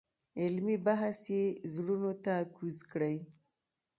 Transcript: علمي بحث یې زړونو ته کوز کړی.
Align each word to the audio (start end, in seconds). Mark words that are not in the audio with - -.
علمي 0.41 0.77
بحث 0.85 1.19
یې 1.35 1.43
زړونو 1.73 2.11
ته 2.23 2.33
کوز 2.55 2.77
کړی. 2.91 3.15